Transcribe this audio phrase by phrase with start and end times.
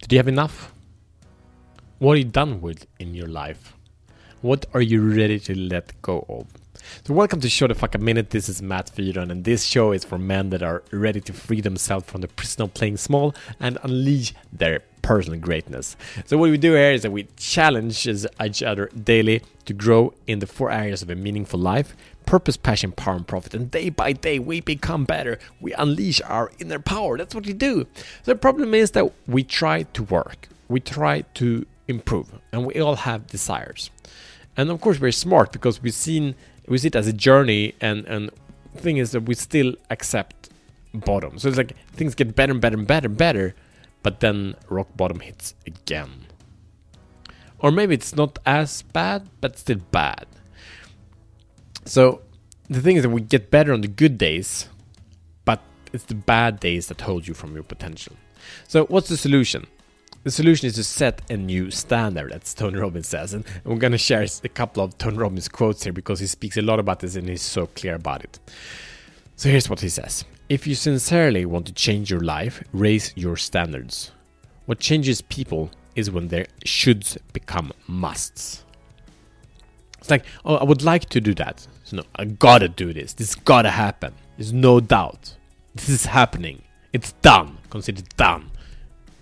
[0.00, 0.72] Did you have enough?
[1.98, 3.74] What are you done with in your life?
[4.42, 6.46] What are you ready to let go of?
[7.04, 8.30] So welcome to Show the Fuck a Minute.
[8.30, 11.60] This is Matt Fyron, and this show is for men that are ready to free
[11.60, 15.96] themselves from the prison of playing small and unleash their personal greatness.
[16.26, 20.40] So what we do here is that we challenge each other daily to grow in
[20.40, 21.96] the four areas of a meaningful life:
[22.26, 23.54] purpose, passion, power, and profit.
[23.54, 25.38] And day by day, we become better.
[25.64, 27.16] We unleash our inner power.
[27.16, 27.86] That's what we do.
[28.22, 30.48] So the problem is that we try to work.
[30.68, 31.48] We try to
[31.94, 33.90] improve, and we all have desires.
[34.58, 36.34] And of course, we're smart because we've seen
[36.66, 38.30] we see it as a journey, and and
[38.76, 40.50] thing is that we still accept
[40.92, 41.38] bottom.
[41.38, 43.54] So it's like things get better and better and better and better,
[44.02, 46.26] but then rock bottom hits again.
[47.58, 50.26] Or maybe it's not as bad, but still bad.
[51.84, 52.22] So
[52.68, 54.68] the thing is that we get better on the good days,
[55.44, 55.60] but
[55.92, 58.14] it's the bad days that hold you from your potential.
[58.68, 59.66] So what's the solution?
[60.24, 63.32] The solution is to set a new standard, as Tony Robbins says.
[63.34, 66.56] And we're going to share a couple of Tony Robbins quotes here because he speaks
[66.56, 68.38] a lot about this and he's so clear about it.
[69.38, 73.36] So here's what he says If you sincerely want to change your life, raise your
[73.36, 74.10] standards.
[74.66, 78.64] What changes people is when their shoulds become musts.
[79.98, 81.64] It's like, oh, I would like to do that.
[81.84, 83.12] So, no, I gotta do this.
[83.12, 84.12] This gotta happen.
[84.36, 85.36] There's no doubt.
[85.76, 86.62] This is happening.
[86.92, 87.58] It's done.
[87.70, 88.50] Consider it done.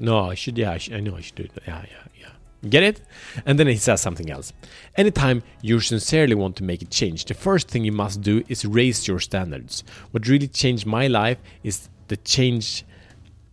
[0.00, 0.56] No, I should.
[0.56, 1.52] Yeah, I, should, I know I should do it.
[1.66, 2.30] Yeah, yeah, yeah.
[2.68, 3.00] Get it?
[3.46, 4.52] And then he says something else.
[4.96, 8.64] Anytime you sincerely want to make a change, the first thing you must do is
[8.64, 9.84] raise your standards.
[10.10, 12.84] What really changed my life is the change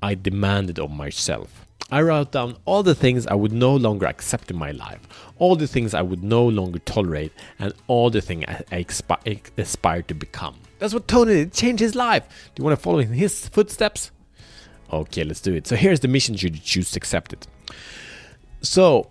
[0.02, 1.66] I demanded of myself.
[1.92, 5.00] I wrote down all the things I would no longer accept in my life,
[5.38, 8.90] all the things I would no longer tolerate, and all the things I,
[9.58, 10.56] aspire to become.
[10.80, 11.54] That's what Tony did.
[11.54, 12.28] Change his life.
[12.56, 14.10] Do you want to follow in his footsteps?
[14.92, 15.68] Okay, let's do it.
[15.68, 17.48] So here's the mission should you choose to accept it.
[18.66, 19.10] So,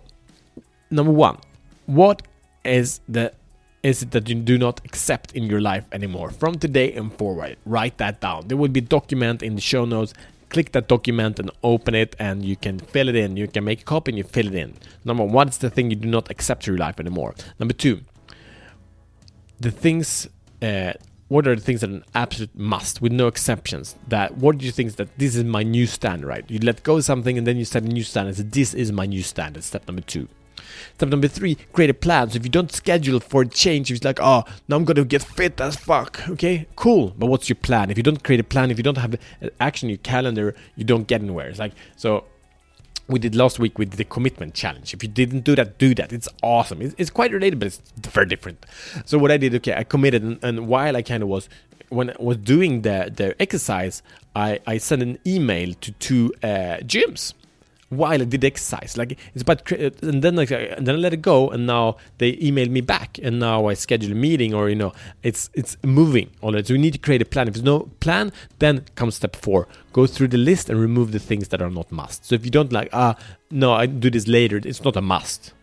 [0.91, 1.37] number one,
[1.85, 2.21] what
[2.63, 3.33] is the
[3.83, 7.57] is it that you do not accept in your life anymore from today and forward?
[7.65, 8.47] Write that down.
[8.47, 10.13] There will be document in the show notes.
[10.49, 13.37] Click that document and open it, and you can fill it in.
[13.37, 14.73] You can make a copy and you fill it in.
[15.03, 17.35] Number one, what is the thing you do not accept in your life anymore?
[17.59, 18.01] Number two,
[19.59, 20.27] the things
[20.61, 20.93] uh,
[21.27, 24.65] what are the things that are an absolute must with no exceptions that what do
[24.65, 26.45] you think is that this is my new standard right?
[26.49, 28.91] You let go of something and then you set a new standard so this is
[28.91, 29.63] my new standard.
[29.63, 30.27] Step number two.
[30.95, 32.29] Step number three create a plan.
[32.29, 35.03] So if you don't schedule for a change if it's like oh now i'm gonna
[35.03, 36.27] get fit as fuck.
[36.29, 37.13] Okay cool.
[37.17, 37.89] But what's your plan?
[37.89, 39.15] If you don't create a plan if you don't have
[39.59, 41.49] action in your calendar you don't get anywhere.
[41.49, 42.25] It's like so
[43.07, 44.93] we did last week with the commitment challenge.
[44.93, 46.11] If you didn't do that, do that.
[46.11, 46.81] It's awesome.
[46.81, 48.65] It's, it's quite related, but it's very different.
[49.05, 51.49] So what I did, okay, I committed, and, and while I kind of was
[51.89, 54.01] when I was doing the the exercise,
[54.35, 57.33] I I sent an email to two uh, gyms
[57.97, 58.97] while I did exercise.
[58.97, 62.37] Like it's about, and then like and then I let it go, and now they
[62.41, 66.29] email me back, and now I schedule a meeting, or you know, it's it's moving.
[66.41, 67.47] All right, so we need to create a plan.
[67.47, 71.19] If there's no plan, then comes step four: go through the list and remove the
[71.19, 72.25] things that are not must.
[72.25, 73.15] So if you don't like, ah,
[73.51, 74.57] no, I do this later.
[74.63, 75.53] It's not a must.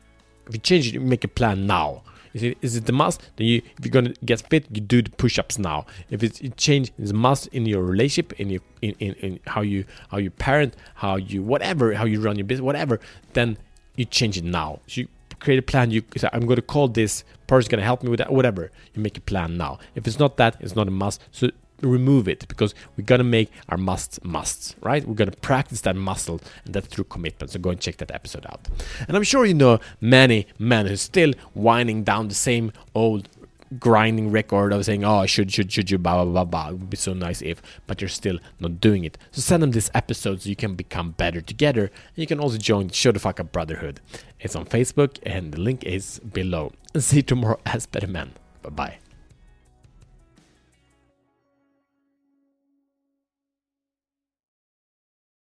[0.46, 2.02] If you change it, you make a plan now.
[2.34, 3.20] Is it, is it the must?
[3.36, 5.86] Then you, if you're gonna get fit, you do the push-ups now.
[6.10, 9.60] If it's it change, it's must in your relationship, in your in, in, in how
[9.60, 13.00] you how you parent, how you whatever, how you run your business, whatever.
[13.34, 13.58] Then
[13.96, 14.80] you change it now.
[14.86, 15.08] So you
[15.42, 15.90] create a plan.
[15.90, 18.70] You say, I'm going to call this person going to help me with that, whatever.
[18.94, 19.78] You make a plan now.
[19.94, 21.20] If it's not that, it's not a must.
[21.30, 21.50] So
[21.82, 25.06] remove it because we got to make our musts musts, right?
[25.06, 27.50] We're to practice that muscle and that's through commitment.
[27.50, 28.68] So go and check that episode out.
[29.06, 33.28] And I'm sure you know many men who are still winding down the same old
[33.78, 36.68] grinding record of saying, oh, I should, should, should you, blah, blah, blah, blah.
[36.68, 39.16] It would be so nice if, but you're still not doing it.
[39.30, 41.84] So send them this episode so you can become better together.
[41.84, 44.00] And you can also join Show the Fuck Up Brotherhood.
[44.40, 46.72] It's on Facebook and the link is below.
[46.94, 48.32] And see you tomorrow as better men.
[48.62, 49.11] Bye bye.